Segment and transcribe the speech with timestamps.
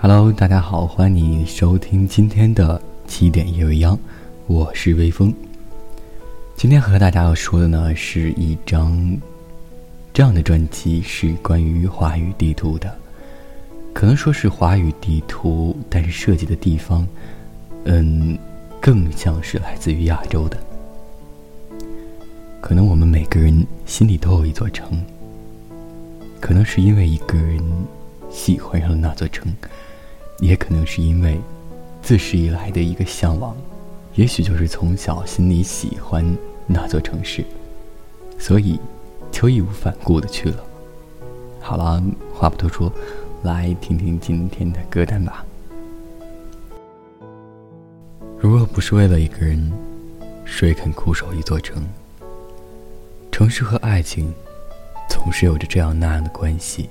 [0.00, 3.98] Hello，大家好，欢迎你收听今天的七点夜未央，
[4.46, 5.34] 我是微风。
[6.54, 8.96] 今天和大家要说的呢是一张
[10.12, 12.94] 这样的专辑，是关于华语地图的，
[13.92, 17.04] 可能说是华语地图，但是涉及的地方，
[17.82, 18.38] 嗯，
[18.80, 20.56] 更像是来自于亚洲的。
[22.60, 25.04] 可能我们每个人心里都有一座城，
[26.40, 27.60] 可能是因为一个人
[28.30, 29.52] 喜欢上了那座城。
[30.40, 31.38] 也可能是因为
[32.02, 33.56] 自始以来的一个向往，
[34.14, 36.24] 也许就是从小心里喜欢
[36.66, 37.44] 那座城市，
[38.38, 38.78] 所以
[39.32, 40.64] 就义无反顾的去了。
[41.60, 42.90] 好了，话不多说，
[43.42, 45.44] 来听听今天的歌单吧。
[48.38, 49.72] 如若不是为了一个人，
[50.44, 51.84] 谁肯苦守一座城？
[53.32, 54.32] 城市和爱情
[55.10, 56.88] 总是有着这样那样的关系。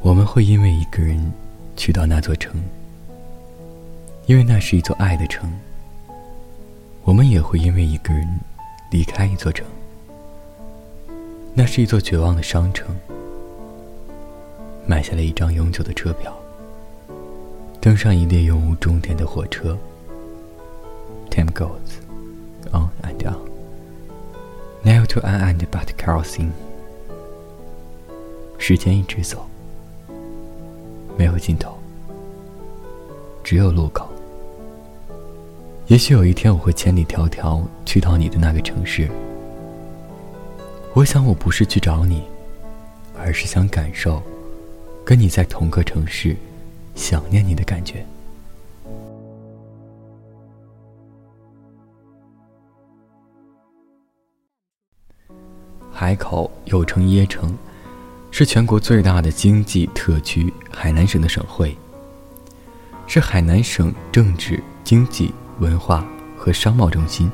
[0.00, 1.24] 我们会因为一个人。
[1.76, 2.54] 去到那座城，
[4.26, 5.48] 因为那是一座爱的城。
[7.04, 8.26] 我们也会因为一个人
[8.90, 9.64] 离开一座城。
[11.54, 12.86] 那是一座绝望的商城，
[14.86, 16.36] 买下了一张永久的车票，
[17.80, 19.78] 登上一列永无终点的火车。
[21.30, 21.76] Time goes
[22.72, 23.36] on and on,
[24.84, 26.50] never to end, but crossing.
[28.58, 29.46] 时间一直走。
[31.16, 31.76] 没有尽头，
[33.42, 34.06] 只有路口。
[35.86, 39.08] 也许有一天我会千里迢迢去到你的那个城市。
[40.94, 42.22] 我想我不是去找你，
[43.18, 44.22] 而是想感受
[45.04, 46.36] 跟你在同个城市、
[46.94, 48.04] 想念你的感觉。
[55.92, 57.56] 海口又称椰城。
[58.38, 61.74] 是全国最大的经济特区，海南省的省会。
[63.06, 66.04] 是海南省政治、经济、文化
[66.36, 67.30] 和商贸中心，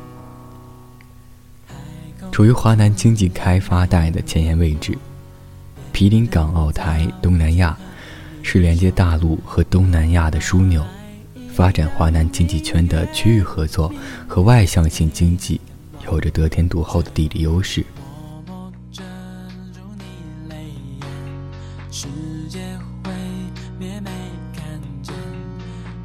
[2.30, 4.96] 处于华南经济开发带的前沿位置，
[5.92, 7.76] 毗邻港澳台、东南亚，
[8.44, 10.86] 是连接大陆和东南亚的枢纽，
[11.52, 13.92] 发展华南经济圈的区域合作
[14.28, 15.60] 和外向型经济，
[16.06, 17.84] 有着得天独厚的地理优势。
[22.02, 22.08] 世
[22.48, 22.58] 界
[23.04, 23.12] 毁
[23.78, 24.10] 灭没
[24.56, 24.64] 看
[25.04, 25.14] 见，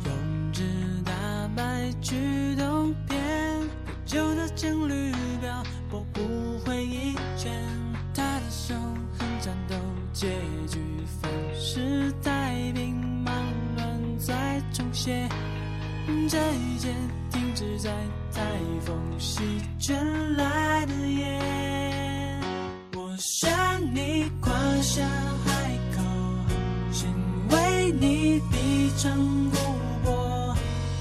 [0.05, 0.63] 用纸
[1.03, 1.11] 打
[1.55, 2.15] 白去
[2.55, 3.19] 冬眠。
[4.05, 6.21] 旧的情侣表拨不
[6.59, 7.51] 回一圈，
[8.13, 8.75] 他的手
[9.17, 9.73] 很颤抖，
[10.13, 10.27] 结
[10.67, 10.77] 局
[11.19, 13.31] 粉饰太平，茫
[13.75, 15.27] 然在重写。
[16.07, 16.93] 一间
[17.31, 17.89] 停止在
[18.31, 18.39] 台
[18.81, 19.41] 风席
[19.79, 19.97] 卷
[20.35, 21.41] 来的夜，
[22.95, 23.49] 我想
[23.95, 24.53] 你跨
[24.83, 25.26] 下。
[27.91, 29.13] 你低唱
[29.49, 29.57] 古
[30.03, 30.53] 歌，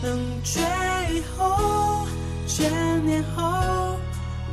[0.04, 0.60] 冷却
[1.12, 2.06] 以后，
[2.46, 2.70] 千
[3.04, 3.42] 年后，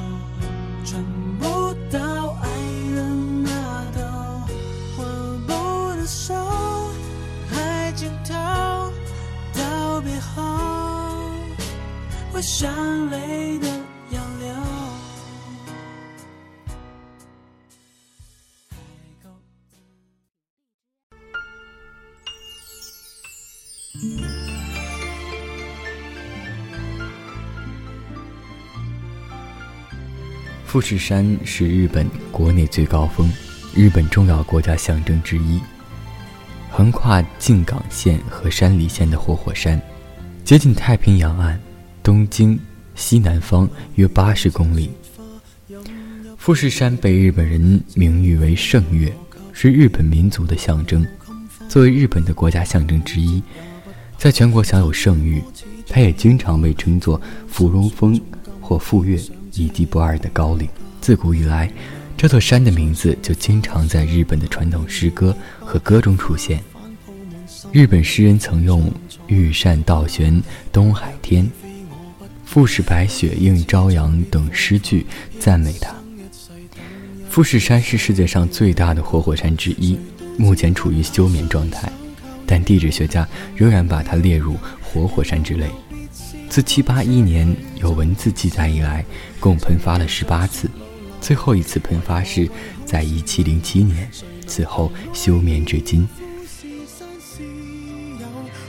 [0.87, 1.05] 转
[1.39, 2.49] 不到爱
[2.95, 5.39] 人那头，握
[5.93, 6.35] 不的手，
[7.51, 8.33] 还镜头，
[9.53, 11.13] 道别后，
[12.33, 12.75] 会伤
[13.11, 13.92] 泪的。
[30.73, 33.31] 富士山是日本国内最高峰，
[33.75, 35.61] 日本重要国家象征之一。
[36.71, 39.79] 横跨静冈县和山梨县的活火山，
[40.47, 41.61] 接近太平洋岸，
[42.03, 42.59] 东京
[42.95, 44.91] 西南方约八十公里。
[46.39, 49.13] 富士山被日本人名誉为圣岳，
[49.53, 51.07] 是日本民族的象征。
[51.69, 53.43] 作为日本的国家象征之一，
[54.17, 55.45] 在全国享有盛誉。
[55.87, 58.19] 它也经常被称作芙蓉峰
[58.59, 59.21] 或富岳。
[59.55, 60.69] 一地不二的高岭。
[61.01, 61.71] 自古以来，
[62.17, 66.61] 这座山的名字就经常在日本的传统诗歌和歌中出现。
[67.71, 68.93] 日本诗人曾用
[69.27, 70.41] “玉扇倒悬
[70.73, 71.51] 东海天，
[72.45, 75.07] 富士白雪映朝阳”等诗句
[75.39, 75.93] 赞美它。
[77.29, 79.99] 富士山是世界上最大的活火山之一，
[80.37, 81.91] 目前处于休眠状态，
[82.47, 83.27] 但地质学家
[83.57, 85.67] 仍然把它列入活火山之列。
[86.53, 89.03] 自七八一年有文字记载以来
[89.41, 90.69] 共喷发了十八次
[91.19, 92.47] 最后一次喷发是
[92.85, 94.07] 在一七零七年
[94.47, 96.07] 此后休眠至今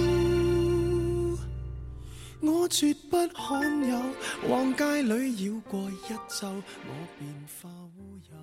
[2.68, 3.98] 绝不罕有
[4.50, 5.96] 往街里绕过一
[6.28, 7.30] 周我便
[7.62, 8.38] 化乌有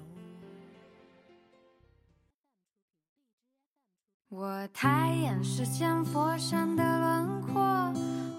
[4.38, 7.60] 我抬眼是千佛山的轮廓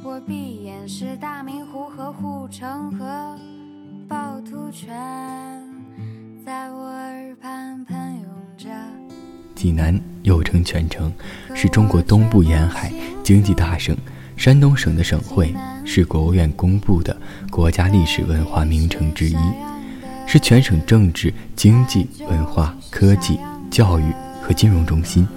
[0.04, 3.06] 我闭眼是大明湖和护城河
[4.10, 4.90] 趵突泉
[6.46, 8.70] 在我耳畔喷涌着
[9.56, 11.12] 济南又称泉城
[11.56, 12.92] 是中国东部沿海
[13.24, 13.96] 经济大省
[14.38, 15.54] 山东省的省会
[15.86, 17.16] 是国务院公布的
[17.50, 19.36] 国家历史文化名城之一，
[20.28, 23.40] 是全省政治、经济、文化、科技、
[23.72, 24.12] 教育
[24.42, 25.28] 和金融中心，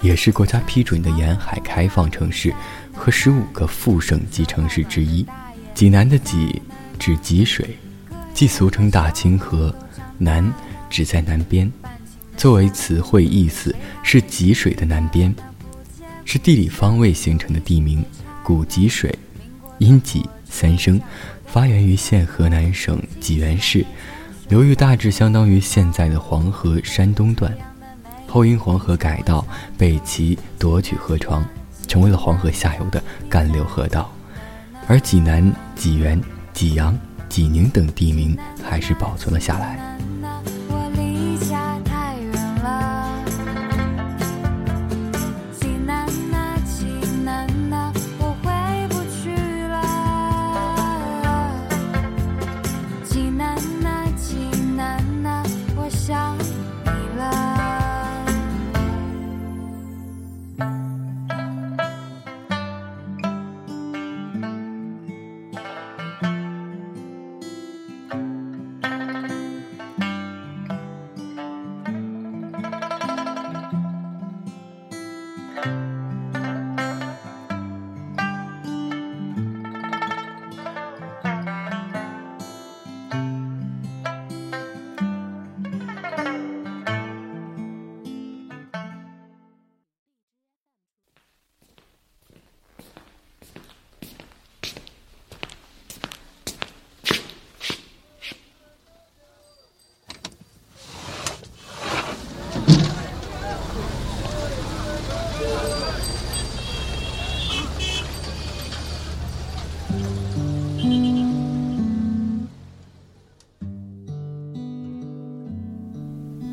[0.00, 2.52] 也是国家批准的沿海开放城市
[2.92, 5.24] 和十五个副省级城市之一。
[5.74, 6.60] 济南的“济”
[6.98, 7.76] 指济水，
[8.34, 9.74] 即俗称大清河
[10.18, 10.52] ，“南”
[10.90, 11.70] 指在南边，
[12.36, 15.34] 作为词汇意思，是济水的南边。
[16.24, 18.04] 是地理方位形成的地名，
[18.44, 19.16] 古济水，
[19.78, 21.00] 因济三声，
[21.46, 23.84] 发源于现河南省济源市，
[24.48, 27.52] 流域大致相当于现在的黄河山东段。
[28.26, 29.46] 后因黄河改道，
[29.76, 31.44] 被其夺取河床，
[31.86, 34.10] 成为了黄河下游的干流河道，
[34.86, 36.18] 而济南、济源、
[36.54, 36.98] 济阳、
[37.28, 38.34] 济宁等地名
[38.64, 40.00] 还是保存了下来。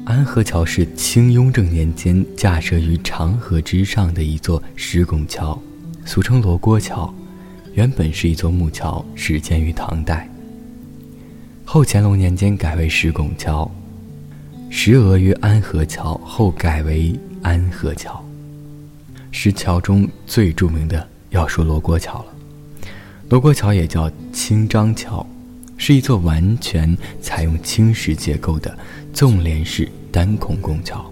[0.10, 5.58] 安河桥是清雍正年间架设于长河之上的一座石拱桥，
[6.04, 7.14] 俗称罗锅桥。
[7.76, 10.28] 原本是一座木桥，始建于唐代。
[11.64, 13.70] 后乾隆年间改为石拱桥，
[14.72, 17.14] 石额于安河桥，后改为
[17.44, 18.20] 安河桥。
[19.30, 22.34] 石桥中最著名的要说罗锅桥了。
[23.30, 25.24] 罗锅桥也叫青章桥，
[25.78, 28.76] 是一座完全采用青石结构的
[29.14, 29.88] 纵联式。
[30.12, 31.12] 单孔拱桥，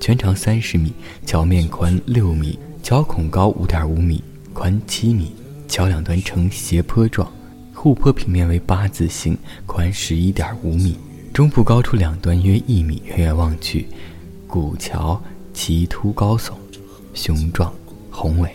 [0.00, 0.92] 全长三十米，
[1.26, 5.32] 桥面宽六米，桥孔高五点五米，宽七米，
[5.68, 7.30] 桥两端呈斜坡状，
[7.74, 9.36] 护坡平面为八字形，
[9.66, 10.96] 宽十一点五米，
[11.32, 13.02] 中部高出两端约一米。
[13.06, 13.86] 远远望去，
[14.46, 15.20] 古桥
[15.52, 16.52] 奇突高耸，
[17.14, 17.72] 雄壮
[18.10, 18.50] 宏伟，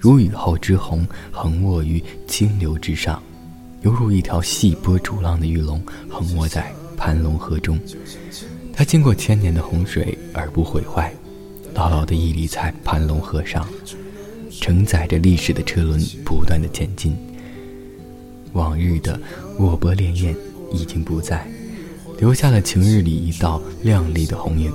[0.00, 3.22] 如雨后之虹横卧于清流之上，
[3.82, 7.78] 犹如一条细波逐浪的玉龙横卧在盘龙河中。
[8.76, 11.12] 它经过千年的洪水而不毁坏，
[11.74, 13.66] 牢牢地屹立在盘龙河上，
[14.50, 17.16] 承载着历史的车轮不断的前进。
[18.52, 19.20] 往日的
[19.58, 20.34] 我波潋滟
[20.72, 21.46] 已经不在，
[22.18, 24.72] 留下了晴日里一道亮丽的红影。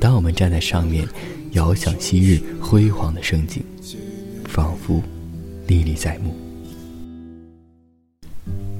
[0.00, 1.06] 当我们站在上面，
[1.52, 3.62] 遥想昔日辉煌的盛景，
[4.46, 5.02] 仿佛
[5.66, 6.36] 历历在目。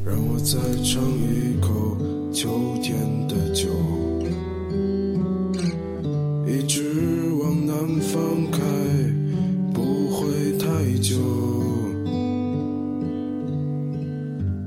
[0.05, 2.95] 让我再尝一口秋天
[3.27, 4.14] 的酒。
[6.57, 6.85] 一直
[7.41, 8.21] 往南方
[8.53, 8.61] 开，
[9.73, 10.69] 不会太
[11.03, 11.17] 久。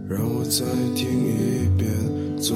[0.10, 0.65] 让我再
[0.96, 1.88] 听一遍。
[2.41, 2.56] 最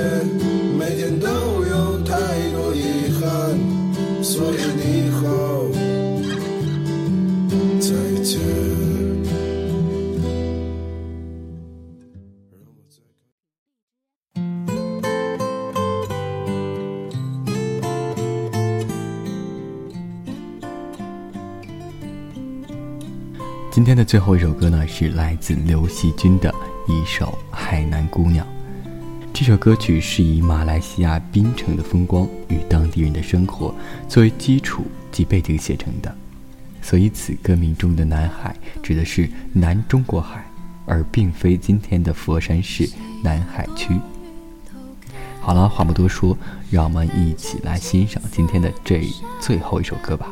[0.79, 2.21] 每天都有太
[2.53, 4.80] 多遗憾，所以。
[23.81, 26.55] 今天的最后一首歌呢，是来自刘惜君的
[26.87, 28.47] 一首《海南姑娘》。
[29.33, 33.75] 这首歌曲是以马来西亚槟城的风光与当地人的生活
[34.07, 36.15] 作为基础及背景写成的，
[36.83, 40.45] 所以此歌名中的“南海”指的是南中国海，
[40.85, 42.87] 而并非今天的佛山市
[43.25, 43.99] 南海区。
[45.41, 46.37] 好了，话不多说，
[46.71, 49.01] 让我们一起来欣赏今天的这
[49.41, 50.27] 最后一首歌吧。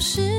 [0.00, 0.35] 是。